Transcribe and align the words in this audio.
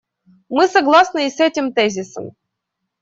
Мы 0.49 0.67
согласны 0.67 1.27
и 1.27 1.29
с 1.29 1.39
этим 1.39 1.73
тезисом. 1.73 2.35